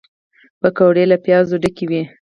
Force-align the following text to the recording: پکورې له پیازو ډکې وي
پکورې 0.61 1.03
له 1.11 1.17
پیازو 1.25 1.55
ډکې 1.63 1.85
وي 1.89 2.03